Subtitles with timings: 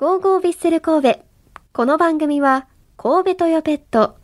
[0.00, 1.20] ゴーゴービッセル神戸。
[1.74, 2.66] この番組は、
[2.96, 4.16] 神戸トヨペット、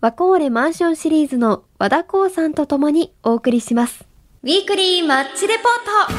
[0.00, 4.04] ワコーレマンションシリーズの和田光さんと共にお送りします。
[4.44, 5.66] ウィークリーマッチレポー
[6.06, 6.12] ト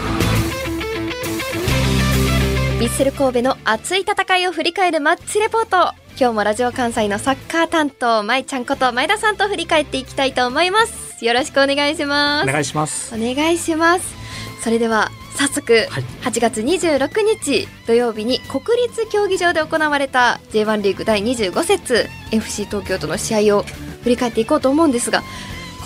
[2.82, 5.96] ビッセル神戸の熱い戦いを振り返るマッチレポート。
[6.20, 11.24] 今日もラジオ関西のサッカー担当、まいちゃんこと前田さんと振り返っていきたいと思います。
[11.24, 12.50] よろしくお願いします。
[12.50, 13.16] お願いします。
[13.16, 14.14] お願いします
[14.62, 16.04] それでは早速、はい。
[16.22, 23.64] 8月26日土曜日に国立競技場で行われた J1 リーグ第25節 FC 東京との試合を
[24.04, 25.24] 振り返っていこうと思うんですが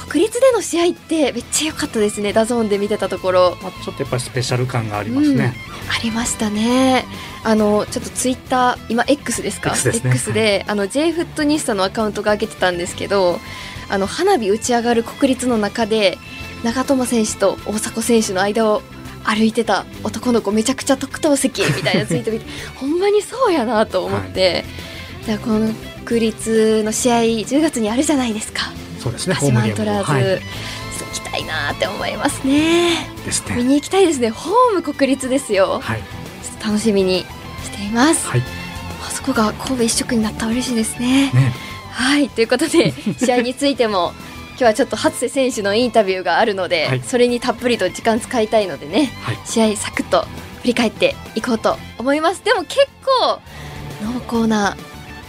[0.08, 2.32] 国立での試合ってめっちゃ良かったですね。
[2.32, 3.58] DAZN で見てたところ。
[3.62, 5.54] まあ、ちょっとやっぱりスペシャル感がありますね。
[5.90, 7.06] ありましたね。
[7.44, 10.34] あのちょっとツイッター今 X ですか？X ですね。
[10.34, 13.40] であの J フットニスタのアカウントが上げてたんですけど
[13.90, 16.18] あの花火打ち上がる国立の中で
[16.64, 18.82] 長友選手と大迫選手の間を
[19.26, 24.64] 歩いてた男の子めちゃくちゃ特等席みたいなツイート見て ほんまにそうやなと思って、
[25.26, 25.74] じゃあこの
[26.06, 28.72] 国立の試合10月にあるじゃないですか。
[29.00, 29.36] そうですね。
[29.36, 30.40] 鹿島アントラーズ、はい、行
[31.14, 33.10] きたいなって思いますね。
[33.26, 33.56] ですね。
[33.56, 34.30] 見に行きたいですね。
[34.30, 35.80] ホーム国立ですよ。
[35.82, 36.04] はい。
[36.64, 37.26] 楽しみに
[37.64, 38.44] しています、はい。
[39.06, 41.32] あそこが神戸一色になったら嬉しいですね。
[41.32, 41.54] ね。
[41.92, 42.30] はい。
[42.30, 44.14] ということで 試合についても
[44.58, 47.02] 今日はちょっと初瀬選手のインタビューがあるので、はい。
[47.02, 49.38] それにたっぷりと時間使いたいのでねはい。
[49.46, 50.26] 試合サクッと
[50.62, 52.44] 振り返っていこうと思います。
[52.44, 53.40] でも結構
[54.30, 54.78] 濃厚な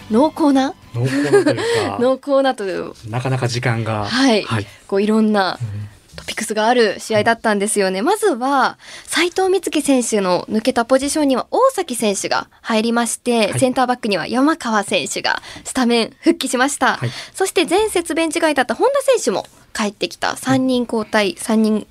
[0.09, 0.73] 濃厚な？
[0.93, 2.93] 濃厚なというか、 濃厚なという。
[3.09, 4.05] なかなか時間が。
[4.05, 4.43] はい。
[4.43, 4.67] はい。
[4.87, 5.86] こういろんなうん
[6.17, 8.01] トピックスがある試合だったんですよね。
[8.01, 16.97] まずは、斉藤美月選手の抜けたポジションには大崎選手が入りまして、はいセンターバックには山川選手がスタメン復帰しました。
[16.97, 21.87] はいそして前節ベンチ外だった本田選手も帰ってきた3人交代、3人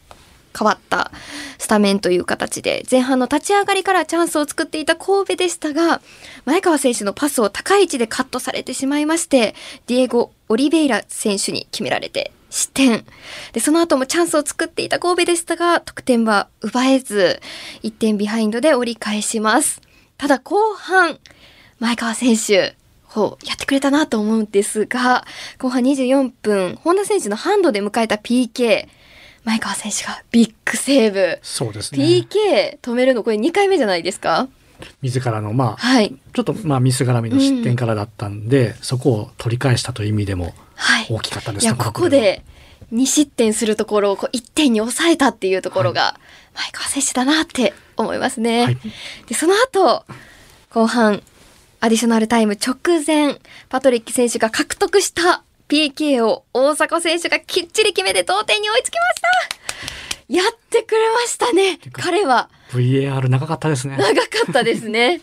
[0.57, 1.11] 変わった
[1.59, 6.01] スタメンという形で前半の立ち上がりからチャンスを作っていた神戸でしたが
[6.47, 9.55] 前川選手のパスを高い位置でカットされてしまいまして
[9.87, 13.05] ディエゴ・オリベイラ選手に決められて失点。
[13.53, 17.41] でその後もチャンスを作っていた神戸でしたが得点は奪えず
[17.83, 19.81] 1点ビハインドで折り返します。
[20.19, 21.19] ただ後半
[21.81, 22.75] 前川選手
[23.13, 25.25] こうやってくれたなと思うんですが
[25.59, 28.87] 後半24分本田選手のハンドで迎えた PK
[29.45, 31.39] 前川選手がビッグセーブ。
[31.43, 32.05] そうですね。
[32.05, 34.49] PK 止めるのこれ2回目じゃないですか？
[35.03, 36.15] 自らのまあはい。
[36.35, 40.55] ちょっとまあミス絡みの失点からだったんで、そこを取り返したという意味でもはい
[41.09, 41.69] 大きかったですね。
[41.69, 42.43] いやここで
[42.93, 46.19] 2失点するところをこう1点に抑えたっていうところが
[46.55, 48.65] 前川選手だなって思いますね。
[48.65, 48.79] はい。
[49.27, 50.05] でその後
[50.71, 51.23] 後半
[51.81, 52.77] アディショナルタイム直
[53.07, 53.39] 前
[53.69, 59.57] パトリック選手が獲得した PK を大迫選手がきっちり決めて同点に追いつきました。
[60.29, 61.79] やってくれましたね。
[61.93, 62.49] 彼は。
[62.73, 63.97] VAR 長かったですね。
[63.97, 65.21] 長かったですね。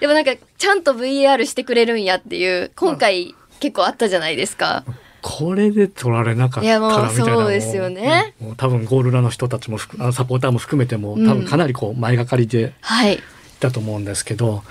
[0.00, 4.84] でもなんかちゃんと VAR してくれるんやっていう今回結構あったじゃないですか。
[5.22, 8.34] これで取られなかったらみたいなそうですよね。
[8.40, 13.20] もう多分ゴール裏の人たちも含あのサポーターも含めてもうん多分かなりこう前がかりではい
[13.60, 14.64] だと思うんですけど、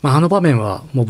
[0.00, 1.06] まあ、あの場面はもう、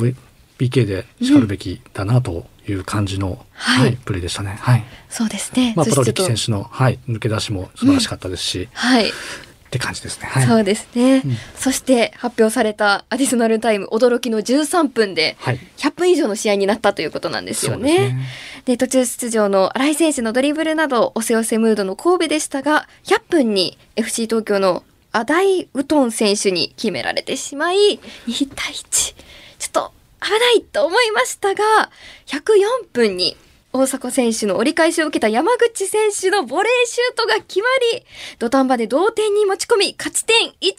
[0.58, 3.86] PK でしかるべきだなという感じの、はい。
[3.86, 4.56] はいプレーでしたね。
[4.60, 4.84] はい。
[5.08, 9.12] そうですね、まあ、プロリキ選手の、はい、抜け出しも素晴らしかったですし、はい
[9.74, 10.28] って感じですね。
[10.28, 11.36] はい、そうですね、うん。
[11.56, 15.58] そして発表されたアディショナルタイム驚きの13分ではい。
[15.78, 17.88] 100分以上の試合になったということなんですよね。
[17.88, 18.26] そうですね。
[18.66, 29.92] で途中出場の新井選手のドリブルなど押せ押せムードの神戸でしたが100分に FC 東京のアダイ・ウトン選手に決められてしまい2対1ちょっと
[30.22, 31.62] 危ないと思いましたが
[32.26, 33.36] 104分に
[33.76, 38.06] 大迫選手の折り返しを受けた山口選手のボレーシュートが決まり
[38.38, 40.70] 土壇場で同点に持ち込み勝ち点1を拾いま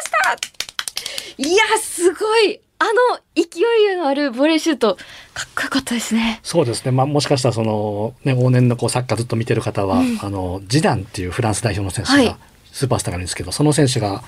[0.00, 1.42] した。
[1.50, 2.58] いやすごい。
[2.78, 3.60] あの勢
[3.92, 4.96] いのあるボレーシュート。
[5.34, 6.40] かっこよかったですね。
[6.42, 10.18] そうですね、まあ、もしかしたらその、ね、往年のこうサッカーずっと見てる方は、うん。
[10.22, 12.26] あのジダンっていうフランス代表の選手はい。
[12.26, 12.38] が、
[12.72, 14.24] スーパースターがいるんですけどその選手が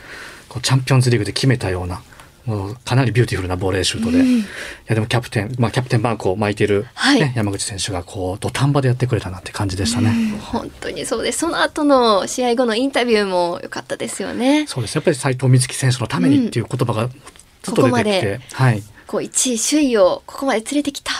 [0.50, 2.02] こうチャンピオンズリーグで決めたような
[2.46, 4.38] もうかなりビューティフルなボレーシュートで、うん。
[4.40, 4.44] い
[4.86, 7.20] やでもキャプテン、まあ、キャプテンマークを巻いている、はい。
[7.20, 10.10] ね山口選手がこう土壇場でやってくれたなって感じでしたね。
[10.10, 10.38] うん。
[10.38, 11.38] 本当にそうです。
[11.38, 14.66] その後の試合後のインタビューも良かったですよね。
[14.66, 14.94] そうです。
[14.94, 21.12] やっぱり斉藤美月選手のためにっていう言葉がずっと出てきて、ここまではい、こう1位首位をここまで連れてきた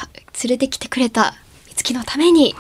[0.43, 1.35] 連れてきてくれた
[1.69, 2.55] 美月のために。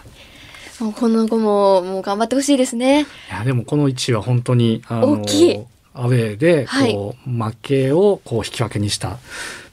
[0.81, 3.03] もうこの後ももう頑張ってほしいですね。
[3.03, 5.61] いやでもこの1位は本当に大きい
[5.95, 6.93] アウェーではい。
[6.93, 9.19] こう、負けをこう引き分けにした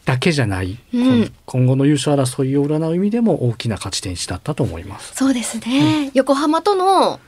[0.06, 1.28] だけじゃない、うん。
[1.46, 5.14] こ今後の優勝争いを占う意味でも大きな勝ち点1だったと思います。
[5.16, 6.12] そうですね。
[6.14, 7.20] 横浜との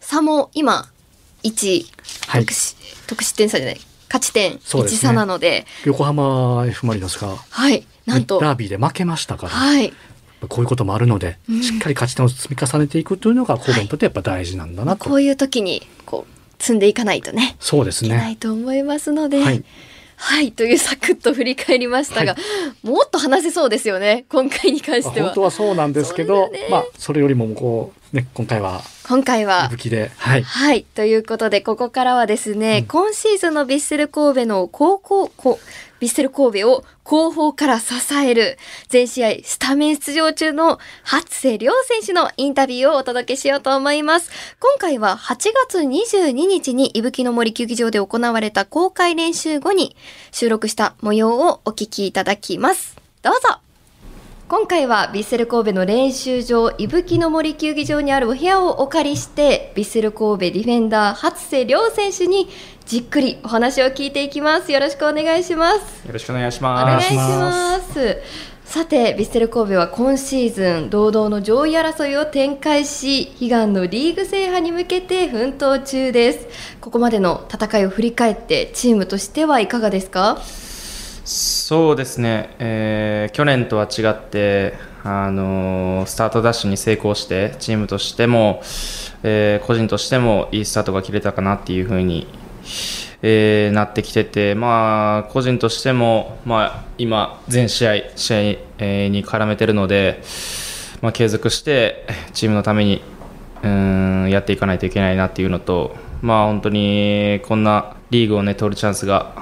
[0.00, 0.88] 差も今
[1.42, 1.84] 1
[2.28, 2.46] はい。
[3.06, 4.98] 得失点差じゃない勝ち点そうですね。
[4.98, 5.66] 1差なので。
[5.84, 7.86] 横浜 F・ マリノスがはい。
[8.06, 8.40] なんと。
[8.40, 9.92] ダービーで負けましたから、はい。
[10.48, 11.62] こういうこともあるので、うん。
[11.62, 17.56] しっかり勝ち点を積み重ねていくというのが神戸にとってやっぱ大事なんだなと、こういう時にこう積んでいかないとね。
[17.60, 19.64] そうですいけないねと思いますので、はい。
[20.18, 22.38] はい、というサクッと振り返りましたが、は
[22.82, 25.26] もっと話せそうですよね、今回に関しては。
[25.26, 25.42] 本当。
[25.42, 26.68] はそうなんですけど、ね。
[26.70, 30.82] まあそれよりもこうね今回は今回は伊吹ではいはい。
[30.82, 35.60] ということで、ここからはですね、うん今シーズンのヴィッセル神戸の高校、こ
[36.00, 38.58] ヴィッセル神戸を後方から支える、
[38.88, 44.30] 全試合スタメン出場中の初瀬亮選手のインタビューをお届けしようと思います。
[44.58, 45.36] 今回は8
[45.68, 49.94] 月22日に伊吹の森球技場で行われた公開練習後に
[50.32, 52.96] 収録した模様をお聞きいただきます。
[53.22, 53.60] どうぞ
[54.48, 62.48] 今回はヴィッセル神戸の練習場、伊吹の森球技場にあるお部屋をお借りして、ヴィッセル神戸ディフェンダー、初瀬亮選手に
[62.84, 64.70] じっくりお話を聞いていきます。
[64.70, 66.06] よろしくお願いします。
[66.06, 67.06] よろしくお願いしお願ます。
[67.06, 68.18] いします。
[68.64, 76.46] さて、ヴィッセル神戸は今シーズン、堂々の上位争いを展開し、悲願のリーグ制覇に向けて奮闘中です。
[76.80, 80.38] ここまでの戦いを振り返って、チームとしてはいかがですか？
[81.28, 88.62] そうですね、えー去年とは違って、あのースタートダッシュに成功して、チームとしても、
[89.24, 92.28] えー個人としてもいいスタートが切れたかなっていう風に、
[93.22, 98.38] えなってきてて、まあ、個人としても、まあ、今、全試合、試合、
[98.78, 100.22] えに絡めてるので、
[101.00, 103.02] まあ、継続して、チームのために、
[103.64, 109.34] うんやっていかないといけないなっていうのと、まあ、本当にこんなリーグを、ね、取るチャンスが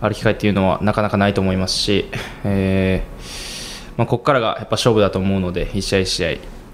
[0.00, 2.06] ある機会っていうのはなかなかないと思いますし、
[2.44, 6.28] えーまあ、ここからがやっぱ勝負だと思うので一試合一試合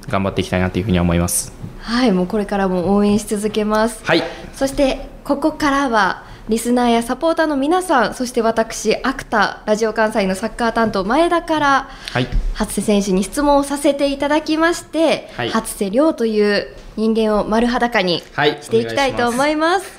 [0.08, 1.52] 頑張っていきたいなというふうには思います。
[1.80, 4.04] はい、もうこれからも応援し続けます。
[4.04, 4.22] はい
[4.54, 12.28] そしてここからはリスナーやサポーターの皆さんそして私アクタラジオ関西のサッカー担当前田からはい。
[12.54, 15.50] 初瀬選手に質問をさせていただきまして、はい。
[15.50, 18.62] 初瀬亮という人間を丸裸にはい。
[18.62, 19.90] していきたいと思います。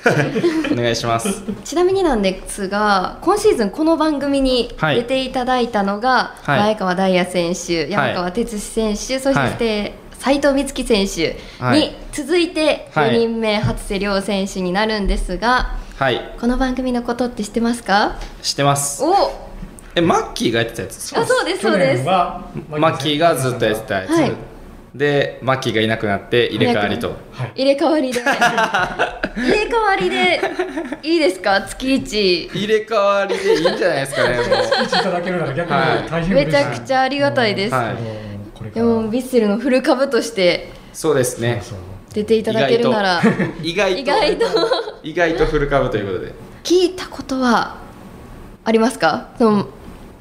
[0.72, 1.42] お願いします。
[1.64, 4.96] ちなみになんですが今シーズンこの番組にはい。
[4.96, 6.60] 出ていただいたのが、はい。
[6.60, 11.80] 前川大也選手、山川哲司選手、そして斉藤光希選手はい。
[11.80, 16.36] に続いてはい4人目、初瀬亮選手になるんですがはい。
[16.40, 18.20] この番組のことって知ってますか？
[18.40, 19.02] 知ってます。
[19.02, 19.32] お！
[19.96, 21.18] えマッキーがやってたやつ？
[21.18, 22.06] あそうですそうです。
[22.06, 24.32] はマッキーがずっとやってたやつ、はい。
[24.94, 27.16] でマッキーがいなくなって入れ替わりと。
[27.32, 27.52] はい。
[27.56, 28.20] 入れ替わりで。
[28.22, 30.40] 入れ替わりで
[31.02, 31.62] いいですか？
[31.62, 32.44] 月一。
[32.46, 34.46] 入れ替わりでいいんじゃないですかねもう。
[34.86, 36.08] いただけるなら逆はい。
[36.08, 37.72] 大変めちゃくちゃありがたいです、
[38.72, 40.70] でもヴィッセルのフル株として。
[40.92, 41.60] そうですね
[42.12, 43.22] 出ていただけるなら。
[43.62, 44.00] 意外と。
[44.00, 44.46] 意外と。
[45.02, 46.32] 意外とフル株ということで。
[46.64, 47.78] 聞いたことは
[48.64, 49.30] ありますか？
[49.38, 49.68] その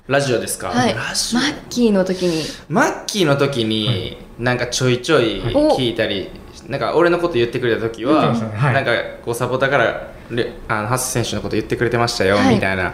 [0.07, 0.93] ラジオですか、はい。
[0.93, 1.39] ラジオ。
[1.39, 2.43] マッキーの時に。
[2.69, 6.29] マッキーの時になんかちょいちょい聞いたり、
[6.67, 8.91] なんか俺のこと言ってくれた時は、なんか
[9.25, 12.55] こうサポーターからレあのハッス選手のこと言ってくれてましたよ、はい。
[12.55, 12.93] みたいな。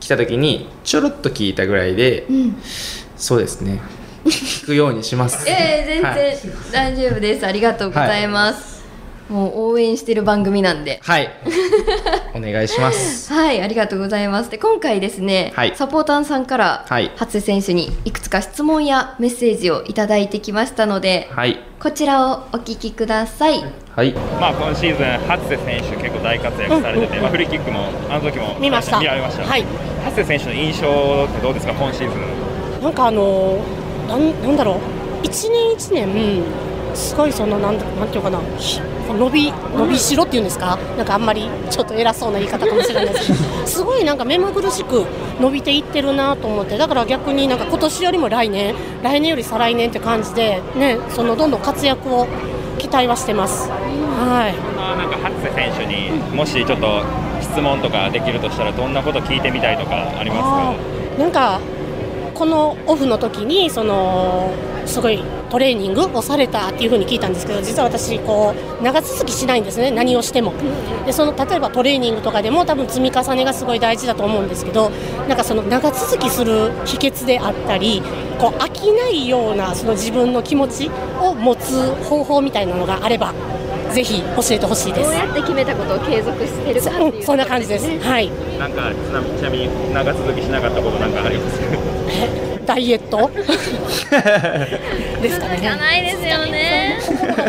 [0.00, 2.56] 来た時にちょろっと聞いたぐらいで、うん。
[3.18, 3.80] そうですね
[4.24, 5.48] 聞くようにします。
[5.48, 6.36] えー、全はい。
[6.36, 8.84] 然大丈夫です、ありがとうございます、
[9.28, 11.00] もう応援してる番組なんで。
[11.02, 11.30] はい。
[12.34, 13.32] お願いします。
[13.34, 14.50] はいありがとうございます。
[14.50, 15.72] で今回ですね、はい。
[15.76, 17.10] サポーターさんからはい。
[17.16, 21.58] 初瀬選手にいくつか質問やメッセージをいただいてきましたのではい。
[21.80, 23.64] こちらをお聞きください。
[23.96, 24.12] はい。
[24.40, 28.98] まあ、今シーズン、初瀬選手、結構大活躍されてて、まあ、フリーキックもあの時も見ました。
[29.00, 29.64] 見られました、はい。
[30.04, 30.86] 初瀬選手の印象
[31.24, 32.82] ってどうですか、今シーズン。
[32.84, 33.79] なんかあのー
[34.10, 34.76] なんなんだろう？
[35.22, 36.42] 一年一年
[36.94, 38.40] すごいそのなんだなんていうかな？
[38.58, 40.76] ひ伸び伸びしろっていうんですか？
[40.96, 43.26] なんかあんまりちょっと偉そうな言い方かもしれないです。
[43.28, 45.04] け どすごいなんか目まぐるしく
[45.40, 46.76] 伸びていってるなと思って。
[46.78, 52.26] だから逆になんか今年よりも来年来年より再来年って感じでねそのどんどん活躍を
[52.78, 53.68] 期待はしてます。
[53.70, 54.54] はい。
[54.76, 57.02] まあ、なんか初瀬選手にもしちょっと
[57.40, 60.74] 質問とかできるとしたら、どんなこと聞いてみたいとかありますか？
[61.22, 61.60] なんか
[62.40, 64.50] このオフの時にその
[64.86, 69.90] すごいトレーニングをされたっていう風に聞いたんですけど実は私こう長続きしないんですね。
[69.90, 70.54] 何をしても。
[71.04, 74.88] でその例えばトレーニングとかでも多分積み重ねがすごい大事だと思うんですけど
[75.28, 78.02] なんかその長続きする秘訣であったり
[78.38, 83.34] こう飽きないようなその自分の気持ちを持つ方法みたいなのがあれば
[83.92, 85.10] ぜひ教えてほしいです。
[85.10, 87.86] どうやって決めたことを継続してるかっていう、うんそんな感じです。
[88.00, 88.30] はい。
[88.58, 93.28] なんかちなみちなみに長続きしなかったことなんかありますかダイエット？
[93.34, 95.58] ですかね。
[95.60, 96.98] じゃないですよね。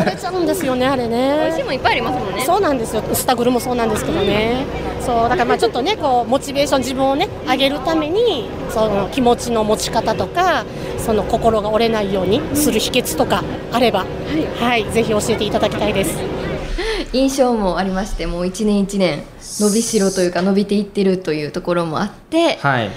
[0.00, 1.36] 折れちゃうんですよねあれね。
[1.44, 2.42] 美味しいもんいっぱいありますもんね。
[2.44, 3.02] そうなんですよ。
[3.12, 4.64] スタグルもそうなんですけどね。
[5.00, 10.64] そうだからまあちょっとねこうモチベーション自分をね上げるためにその気持ちの持ち方とか
[10.98, 14.04] その心が折れないようにする秘訣とかあれば、
[14.58, 16.18] はい、ぜひ教えていただきたいです。
[17.12, 22.90] 印象もありましてもう一年一年伸びしろというか伸びていってるというところもあってはい。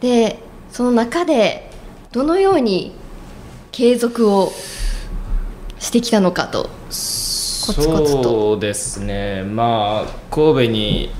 [0.00, 0.38] で
[0.74, 1.70] その中で
[2.10, 2.96] どのように
[3.70, 4.50] 継続を
[5.78, 8.22] してきたのかとコツコツと。
[8.24, 9.44] そうですね。
[9.44, 11.10] まあ神戸に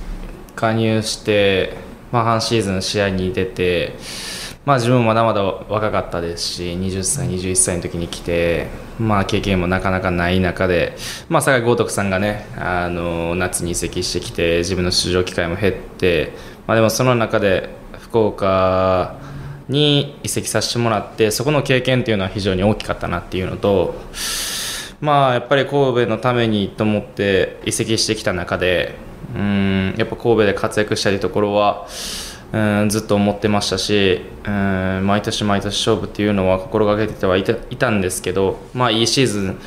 [0.56, 1.76] 加入して、
[2.10, 3.94] まあ、半シーズン試合に出て
[4.64, 8.66] まあ自分もまだまだ若かったですし20歳21歳の時に来て
[8.98, 10.96] まあ経験もなかなかない中で
[11.28, 16.32] まあ坂井豪徳さんがねあの夏に移籍してきて自分の出場機会も減って
[16.66, 17.68] まあでもその中で
[18.00, 19.22] 福岡
[19.68, 23.94] に移籍させてもらってそこの経験っていうのは非常に大きかったなっていうのと
[25.00, 28.94] まあやっぱり神戸のためにと思って移籍してきた中で
[29.34, 31.86] うんやっぱ神戸で活躍したいところは
[32.52, 39.58] うんずっと思ってましたしうん毎年毎年勝負っていうのは心がけてはいたいたんですけどまあいいシーズン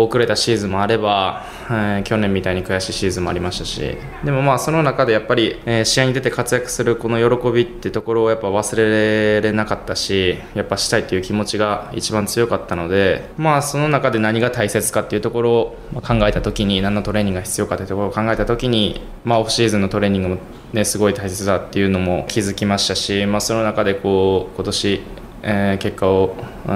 [0.00, 3.96] 遅れたシーズンもあれば、えー去年みたいに悔しいシーズンもありましたし。
[4.24, 20.38] でもまあその中でやっぱり、えー試合に出て活躍するこの喜びってところをやっぱ忘れられなかったしやっぱしたいっていう気持ちが一番強かったのでまあその中で何が大切かっていうところを考えた時に何のトレーニングが必要かというところを考えた時にまあオフシーズンのトレーニングも
[20.72, 25.00] ねすごい大切だっていうのも気づきましたしまあその中でこう今年
[25.42, 26.74] えー結果をうー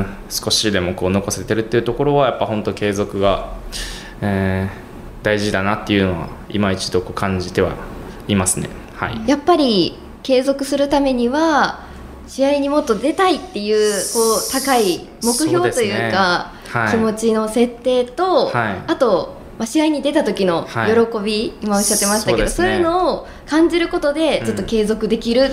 [0.00, 3.54] ん少しでもこう残せてるっていうところはやっぱ本当継続が、
[4.20, 4.84] えー
[5.24, 7.72] 大事だなっていうのは今一度こう感じては
[8.28, 8.68] いますね。
[8.94, 11.80] はい、やっぱり継続するためには
[12.28, 16.78] 試合にもっと出たいっていうこう高い目標というかね。
[16.80, 16.90] はい。
[16.90, 18.82] 気持ちの設定と、はい。
[18.86, 20.94] あと、まあ、試合に出た時のはい。
[20.94, 22.76] 喜び、今おっしゃってましたけどそう,、ね。
[22.76, 25.50] いうのを感じることでずっと継続できる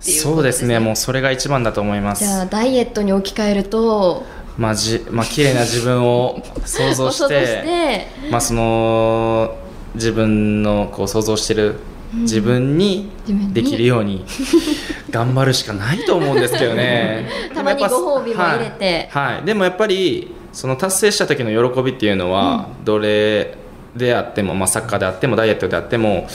[0.00, 0.78] っていうことです、そうですね。
[0.78, 2.24] もうそれが一番だと思います。
[2.24, 4.24] じゃあダイエットに置き換えると
[4.56, 9.56] まあじまあ綺麗な自分を想像して まあその
[9.94, 11.76] 自分のこう想像してる
[12.12, 13.10] 自分に
[13.52, 14.24] できるように
[15.10, 17.28] 頑張るしかないと思うんですけどね。
[17.54, 19.08] たまにご褒美も入れて。
[19.10, 19.44] はい、はい。
[19.44, 23.54] でもやっぱりその達成した時の喜びっていうのはどれ
[23.94, 26.26] であっても、まあ、サッカーであってもダイエットであっても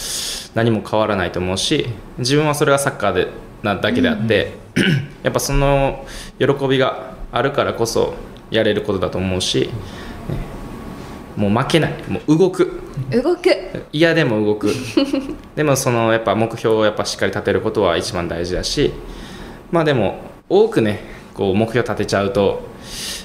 [0.54, 3.28] 何も変わらないと思うし自分はそれがサッカーで
[3.64, 4.54] なだけであって、
[5.24, 6.06] やっぱその
[6.40, 8.14] 喜びがあるからこそ
[8.52, 9.70] やれることだと思うし、
[10.30, 10.54] ね
[11.36, 11.94] もう負けない。
[12.08, 12.82] もう動く。
[13.12, 13.50] 動く。
[13.92, 14.72] 嫌でも動く。
[15.56, 18.94] でもそのやっぱ目標をやっぱしっかり立てることは一番大事だし
[19.72, 21.02] まあでも多くね
[21.34, 22.68] こう目標立てちゃうと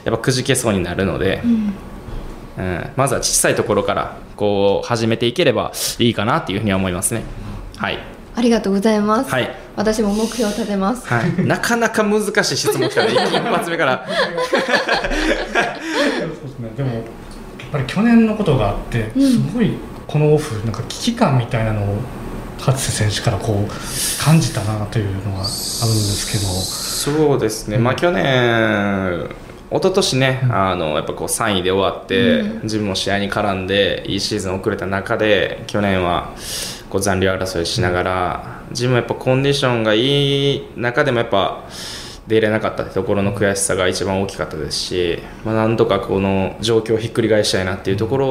[0.04, 1.74] やっぱくじけそうになるので、うん。
[2.96, 7.22] まずは小さいところからこう始めていければいいかなっていうふうには思いますね。
[7.76, 7.98] はい、
[8.38, 9.50] ありがとうございます、はい。
[9.74, 11.04] 私も目標を立てます。
[11.08, 13.08] はい、なかなか難しい質問来たね。
[13.26, 14.06] 一発目から。
[14.06, 14.26] そう
[16.30, 16.70] ですね。
[16.76, 17.02] でもやっ
[17.72, 19.72] ぱり去年のことがあってすごい
[20.06, 21.96] このオフなんか危機感みたいなのを
[22.60, 26.44] 初瀬選手からこう感じたなというのがあるんですけど。
[26.44, 29.28] そうですね、まあ去年、
[29.70, 36.32] 一昨年ね、あのやっぱこう3位で終わって、自分も試合に絡んで、いいシーズン遅れた中で、去年は
[36.90, 41.64] こう残留争いしながら、自分もやっぱコンディションがいい中でもやっぱ
[42.28, 48.28] 出れなかったところの悔しさが一番大きかったですし、まあ、なんとかこの状況をひっくり返したいなっていうところ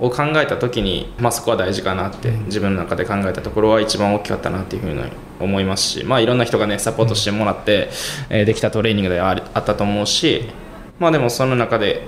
[0.00, 5.02] を考えた時に、まあ、そこは大事かなって自分の中で考えたところは一番大きかったなっていうふうに
[5.40, 7.90] 思いますし、まあ、いろんな人がねサポートしてもらって、
[8.30, 10.42] えーできたトレーニングであったと思うし、
[11.00, 12.06] まあ、でもその中で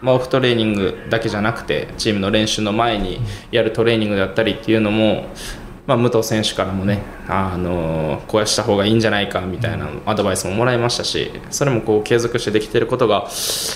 [0.00, 5.26] まあ、オフトレーニングだけじゃなくてチームの練習の前にやるトレーニングだったりっていうのも、
[5.86, 13.26] まあ、武藤選手からもね、あのこうした方がいいんじゃないかみたいなアドバイスももらいましたしそれもこう継続してできていることが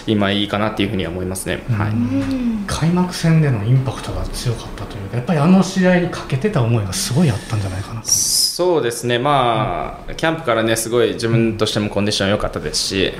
[0.07, 1.63] 今いいかなっていうふうには思いますね。
[1.71, 1.93] はい。
[2.67, 8.07] 開幕戦でのインパクトが強かったというかやっぱりあの試合にかけてた思いがすごいあったんじゃないかなと。
[8.07, 13.13] そうですね、まあ、キャンプからね、すごい自分としてもコンディション良かったですし、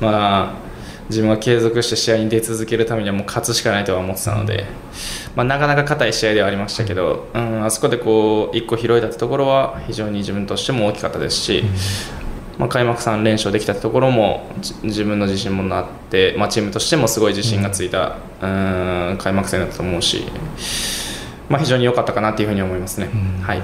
[0.00, 0.71] まあ、
[1.12, 4.64] 自分は継続して試合に出続けるためにはもう勝つしかないとは思ってたので、
[5.36, 11.64] まあ、なかなか硬い試合ではありましたけど、うん、あそこでこう1個拾えたところは非常に自分としても大きかったですし、
[12.58, 18.46] まあ、開幕3連勝できたところもじ自分の自信もあって、まあ、チームとしてもすごい自信がついた、う
[19.14, 20.24] ん、開幕戦だったと思うし、
[21.50, 23.10] まあ、非常に良かったかなというふうに思いますね。
[23.42, 23.62] はい。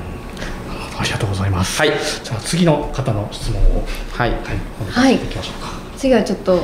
[1.00, 1.78] ありがとうございます。
[1.78, 1.90] はい。
[2.22, 4.30] じゃあ次の方の質問を、はい。
[4.30, 4.40] はい、
[4.80, 5.16] お願い。
[5.16, 5.68] していきましょうか。
[5.96, 6.60] 次はちょっと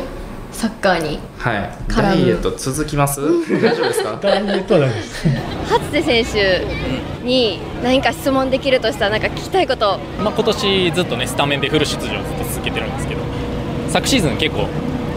[0.54, 1.70] サッカーにはい。
[1.88, 3.20] ダイエット続きます？
[3.20, 4.18] 大丈夫ですか？
[4.23, 5.28] ダイエットは大丈夫です。
[5.68, 9.99] 初瀬選手に何か質問できるとしたらなんか聞きたいこと。
[10.23, 13.20] まあ、今年ずっとねスタメンでフル出場ずっと続けてるんですけど
[13.88, 14.68] 昨シーズン結構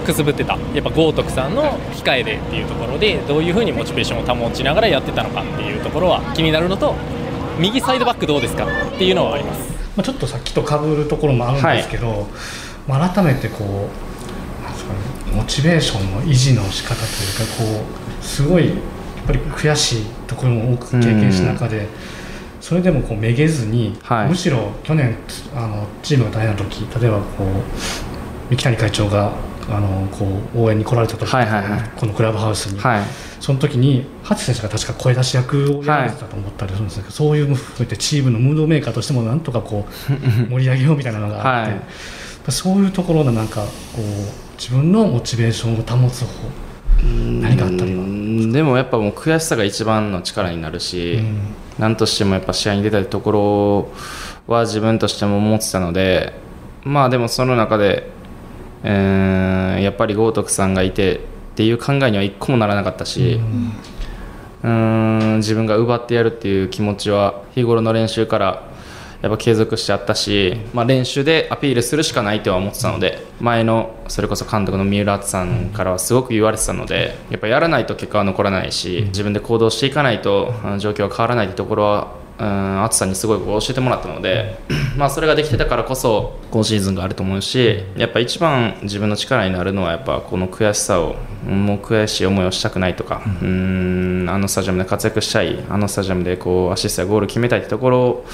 [0.05, 0.57] くすぶってた。
[0.73, 6.95] やっぱ豪徳さんの控えでっていうところでどういうふうにモチベーションを保ちながらやってたのかっていうところは気になるのと
[7.59, 8.67] 右サイドバックどうですかっ
[8.97, 9.59] ていうのはあります。
[9.95, 12.27] まあちょっとさっきと被るところもあるんですけど、
[12.87, 14.06] まあ改めてこう
[15.47, 17.85] チベーションの維持の仕方というかこ
[18.21, 18.75] うすごいやっ
[19.25, 21.87] ぱり悔しいところも多く経験した中で。
[22.59, 24.27] それでもこうめげずに、はい。
[24.27, 25.15] むしろ去年
[25.55, 29.31] あのチームが大変な時例えばこう三木谷会長が
[29.69, 31.89] あのこう応援に来られた時、はいはいはい。
[31.95, 33.03] このクラブハウスに、はい。
[33.39, 40.11] その時に初選手が確か声出し役をやられてたと思ったりするんですけど、そういうのも含めてチームのムードメーカーとしてもなんとかこう
[40.51, 41.81] 盛り上げようみたいなのがあって、はい。
[42.49, 43.67] そういうところのなんかこ
[44.01, 46.49] う自分のモチベーションを保つ方
[47.41, 48.03] 何かあったりは？
[48.03, 51.39] うんでもやっぱもう悔しさが一番の力になるし、うん。
[51.77, 53.31] 何としてもやっぱ試合に出たいとこ
[54.47, 56.33] ろは自分としても思ってたので
[56.83, 58.09] まあでもその中で、
[58.83, 61.19] えーやっぱり豪徳さんがいてっ
[61.55, 63.39] ていう考えには一個もならなかったし、
[64.63, 68.66] うーん自分が奪ってやるっていう気持ちは日頃の練習から
[69.21, 84.59] やっぱ継続しちゃったし、まあ、練習でアピールするしかないとは思ってたので前のそれこそ監督の三浦篤さんからはすごく言われてたのでやっぱやらないと結果は残らないし自分で行動していかないと状況は変わらないってところはうん敦さんにすごい教えてもらったので、
[84.95, 91.15] まあそれができてたからこそ今シーズンがあると思うしやっぱ一番自分の力になるのはやっぱこの悔しさを
[91.45, 94.25] もう悔しい思いをしたくないとか、うん。
[94.29, 98.25] あのスタジアムで活躍したいあのスタジアムでこうアシストやゴール決めたいってところ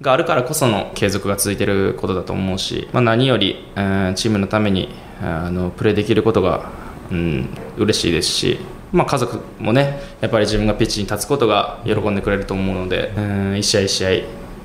[0.00, 4.88] があるからこその継続が続いてることだと思うし、まあ、何より、うんチームのために
[5.20, 6.70] あのプレーできることが、
[7.10, 8.58] うん、嬉しいですし、
[8.92, 14.10] まあ、家族もねやっぱり自分がピッチに立つことが喜んでくれると思うので、うん、一試合一試合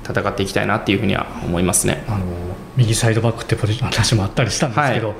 [0.02, 2.04] 戦っていきたいなっていうふうには思いますね。
[2.08, 2.24] あの
[2.76, 5.16] 右サイドバックってポジションの話もあったりしたんですけど、はい。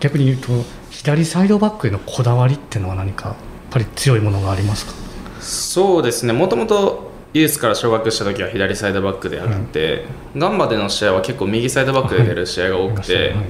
[0.00, 0.48] 逆に言うと
[0.90, 3.36] 左サイドバックへのこだわりっていうのは何かやっ
[3.70, 4.92] ぱり強いものがありますか？
[5.40, 6.32] そうですね。
[6.32, 10.04] もともとユースから昇格した時は左サイドバックであって、
[10.36, 13.44] ガンバでの試合は結構右サイドバックで出る試合が多くて、はい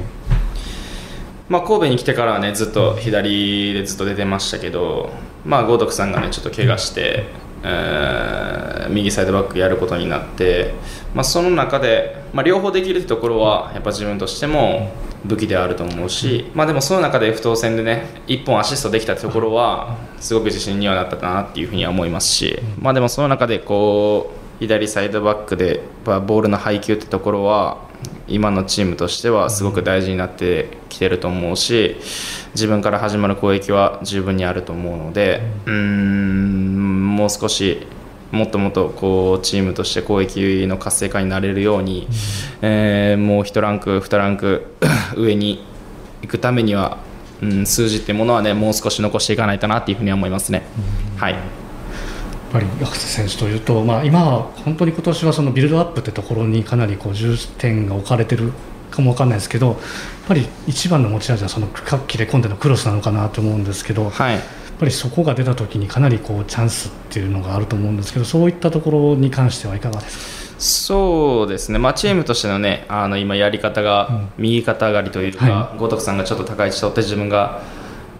[1.49, 5.11] まあ、神戸に来てからはねずっと左でずっと出てましたけど、
[5.45, 7.25] まあ、豪徳さんがねちょっと怪我して、
[7.63, 10.75] えー右サイドバックやることになって、
[11.15, 14.93] まあ、その中で、まあ、両方できるところはやっぱ自分としても
[15.25, 27.79] 武器であると思うし、まあ、でもその中で不当戦でね1本アシストできたところはすごく自信にはなったかなっていうふうには思いますし、まあ、でもその中でこう左サイドバックでボールの配球ってところは
[28.29, 31.97] 今のチームとしてはすごく大事になってきてると思うし
[32.55, 37.87] 自分から始まる攻撃は十分にあると思うのでうんもう少し
[38.31, 42.07] もっともっとこうチームとして攻撃の活性化になれるように、
[42.61, 44.67] えもう1ランク2ランク
[45.17, 45.65] 上に
[46.21, 46.99] 行くためには、
[47.43, 50.63] うん、数字っていうものはねもう少し残していかないとなっていうふうに思いますね。
[51.17, 51.68] はい
[52.53, 58.53] ぱり学生選手というと、まあ、今は本当に今年はそのビルドアップってところにかなりこう重点が置かれてる
[58.91, 59.77] かもわかんないですけどやっ
[60.29, 64.39] ぱり一番の持ち味はその各切れ込んでのクロスなのかなと思うんですけど、やっはい
[64.79, 70.61] ぱりそこが出た時にかなりこうチャンスっていうのがあると思うんですけどそういったところに関してはいかがですか？
[70.61, 77.63] そうですね、まあ、チームとしての,、ね、あの今やり方が右肩上がりというか、は豪徳さんがちょっと高い位置取って自分が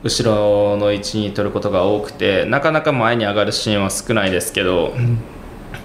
[0.05, 0.33] 後
[0.71, 4.95] ろの位置に取ることが多くてなかなか前に上がるシーンは少ないですけど、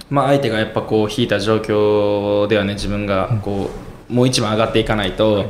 [0.08, 3.70] まあ、相手がやっぱこう引いた状況ではね自分がこ
[4.10, 5.46] う、もう一番上がっていかないと、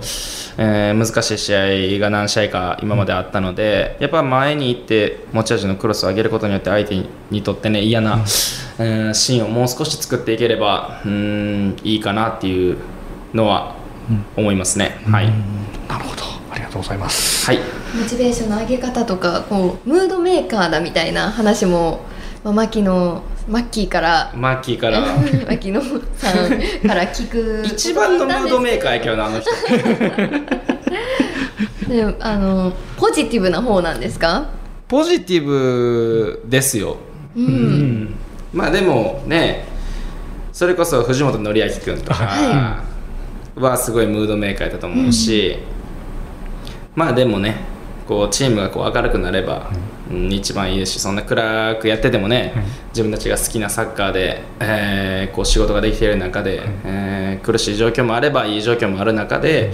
[0.57, 1.57] えー難しい試
[1.96, 6.94] 合が何試合か今まであったので、やっぱ前に行って持ち味のクロスを上げることによって相手
[7.31, 8.20] にとってね嫌な、
[8.79, 12.79] えーシーンをもう少し作っていければうんいいかなっていう
[13.35, 13.74] のは
[14.37, 15.00] 思いますね。
[15.11, 15.27] はい、
[15.88, 16.22] なるほど。
[16.50, 17.46] ありがとうございます。
[17.46, 22.00] はいモチベーションの上げ方とかこうムードメーカーだみたいな話も、
[22.42, 25.00] まあ、マキのマッキーからマッキーから。
[25.46, 25.80] マキノ
[26.16, 26.48] さん
[26.87, 27.62] から聞く。
[27.66, 29.50] 一番のムードメーカーやけどなあの人。
[31.88, 34.46] であのポジティブな方なんですか？
[34.88, 36.96] ポジティブですよ。
[37.37, 38.14] うん、
[38.52, 39.66] まあでもね
[40.52, 42.83] それこそ藤本紀明君とか
[43.57, 45.59] はすごいムードメーカーだと思うし、
[46.94, 47.57] まあでもね
[48.07, 49.71] こうチームがこう明るくなれば、
[50.11, 50.33] うん。
[50.33, 52.64] 一番いいですしそんな暗くやっててもね、はい
[52.95, 59.73] 自分たちが好きなサッカーで、えーこう仕事ができている中で、えー苦しい状況もあればいい状況もある中で、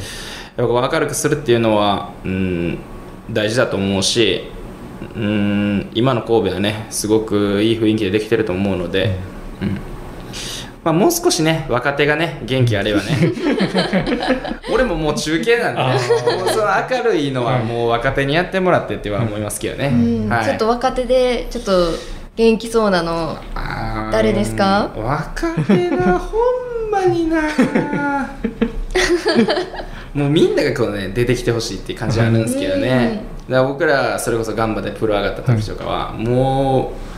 [0.57, 2.79] やっぱ明るくするっていうのは、うん、
[3.31, 4.45] 大事だと思うし、
[5.14, 9.16] うん、今の神戸はねすごくいい雰囲気でできてると思うので、
[9.62, 9.89] うん
[10.83, 13.33] まあ、もう少しね若手がね元気あればね。
[14.73, 15.88] 俺ももう中継なんでね。
[16.38, 20.29] もうその明るいのはもう若手にやってもらってっては思いますけどね、うん。
[20.29, 21.88] はい、ちょっと若手でちょっと
[22.35, 23.37] 元気そうなの
[24.11, 24.90] 誰ですか？
[24.97, 26.38] 若手なほ
[26.88, 27.43] んまにな
[30.14, 33.21] もうみんながこうね出てきてほしいっていう感じはあるんですけどね。
[33.49, 37.10] だから僕らそれこそガンバでプロ上がった時とかは、もう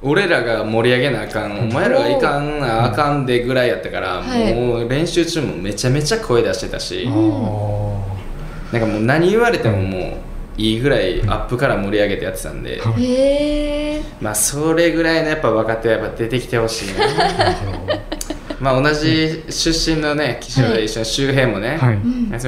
[0.00, 4.54] 俺らが盛り上げなあかんお前らがいかんなあかんでぐらいやったから、はい。
[4.54, 7.10] もう練習中もめちゃめちゃ声出してたし、あ
[8.72, 12.80] なんかもう何言われてももういいぐらいアップから盛り上げてやってたんで、
[14.20, 17.04] まあそれぐらいのやっぱ若手はやっぱ出てきてほしいな。
[18.60, 21.98] まあ同じ出身のね岸和田一緒に周平もね、はい。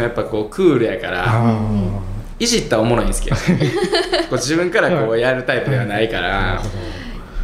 [0.00, 1.60] やっぱこうクールやからあ
[2.38, 3.36] いじったらおもろいんですけど
[4.30, 6.62] こう自分からこうやるタイプではないから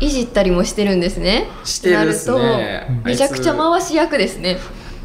[0.01, 1.49] いじったりもしてるんですね。
[1.65, 3.01] してるっすね。
[3.05, 4.59] めちゃくちゃ回し役ですね。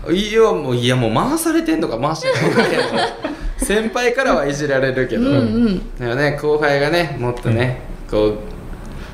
[0.10, 2.66] いやもういやもう回されてんのか回してんのか。
[3.58, 5.96] 先輩からはいじられるけど、うんうん。
[5.98, 8.38] でもね後輩がねもっとね、こう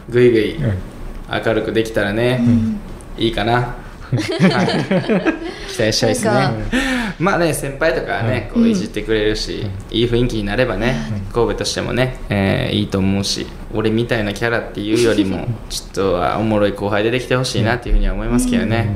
[0.09, 2.41] ぐいぐいはい明るくできたらね、
[3.17, 3.65] いいかな、はい、
[4.17, 6.31] 期待したいですね。
[7.19, 10.95] まあね先輩とかはねこういじってくれるし、いい雰囲気になればね、
[11.33, 18.89] 神戸としてもね、えーいいと思うし俺みたいなキャラっていうよりもちょっとはおもろい後輩出てきてほしいなっていうふうには思いますけどね、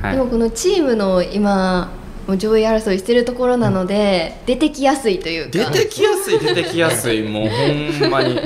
[0.00, 0.16] はい。
[0.16, 1.90] でもこのチームの今
[2.26, 5.70] もう上位争いしてるところなので、出てきやすいというか。
[5.70, 7.22] 出てきやすい出てきやすい。
[7.22, 7.48] もう
[8.00, 8.38] ほんまに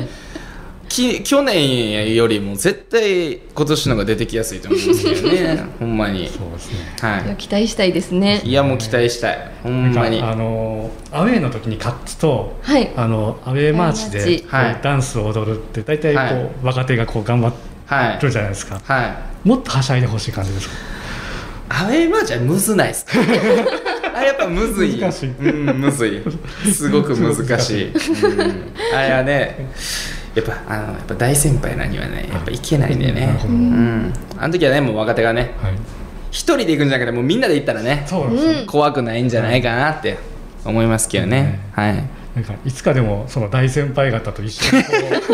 [0.96, 5.64] き去年よりも絶対今年の方が出てきやすいと思いますけどね。
[5.78, 6.28] ほんまに。
[6.28, 6.78] そうですね。
[7.00, 8.40] は期待したいですね。
[8.44, 9.38] いいやもう期待したい。
[9.62, 10.22] ほんまに。
[10.22, 12.90] あのアウェーの時に勝つとはい。
[12.96, 14.10] あのアウェーマーチ。
[14.10, 14.44] で
[14.82, 16.48] ダンスを踊るって大体こう、はい。
[16.62, 17.52] 若手がこう頑張
[17.86, 19.04] はいるじゃないですか、は
[19.44, 19.48] い。
[19.48, 20.74] もっとはしゃいでほしい感じですか？
[21.68, 23.04] アウェーマーチはむずないっす。
[23.04, 23.12] か
[24.14, 24.98] あれやっぱむずい。
[24.98, 25.28] 難しい。
[25.28, 26.22] うんむずい。
[26.72, 29.68] すごく難しい、うん、あれはね
[30.36, 33.40] やっぱあのやっぱ大先輩なにはねやっぱいけないんだよね。
[33.42, 34.12] うん。
[34.36, 35.72] あの時はねもう若手がねはい。
[36.30, 38.06] 一人で行くんじゃなくてもうみんなで行ったらね
[38.66, 40.18] 怖くないんじゃないかなって
[40.62, 41.94] 思いますけどね、はい。
[42.34, 44.82] なんかいつかでもその大先輩方と一緒に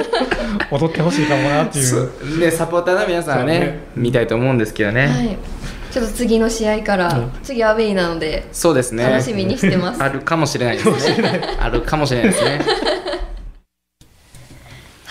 [0.70, 2.38] 踊ってほしいかもなっていう。
[2.38, 3.80] ねサポーターの皆さんはねね。
[3.96, 5.36] 見たいと思うんですけどね、はい。
[5.90, 7.32] ちょっと次の試合から、うん。
[7.42, 9.02] 次アウェイなのでそうですね。
[9.02, 10.00] 楽しみにしてます。
[10.00, 11.40] あるかもしれないですね。
[11.58, 12.60] あるかもしれないですね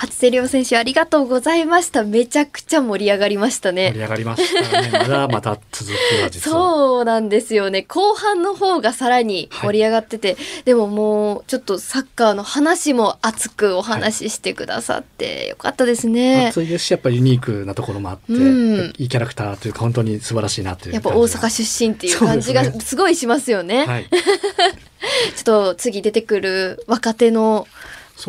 [0.01, 2.03] 初瀬亮選手ありがとうございました。
[2.03, 4.89] めちゃくちゃ盛り上がりました盛ねり上がりましたね。
[4.91, 6.57] まだまた続くわ実は。
[6.57, 7.83] そうなんですよね。
[7.83, 18.93] 後半の方がさらに盛り上がってて、でももうちょっとサッカーの話も熱くお話ししてくださってよかったですね、熱いですしやっぱりユニークなところもあって、うん。
[18.97, 23.85] いいキャラクターというか本当に素晴らしいなというやっぱ大阪出身っていう感じがすすごいしますよね。
[23.85, 27.67] はい、 ちょっと次出てくる若手の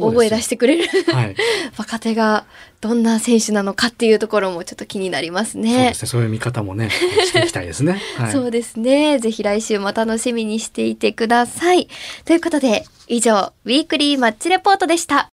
[0.00, 1.36] 大声出してくれるはい、
[1.76, 2.44] 若手が
[2.80, 5.94] どんな選手なのかっていうところもちょっと気になりますそうねで。
[5.94, 8.00] すねそういう見方もねしていきたいですね。
[8.16, 9.18] はい、そうですね。
[9.18, 11.88] ぜひ来週も楽しみにしていてください。
[12.24, 15.30] ということで、以上、ウィークリーマッチレポートでした。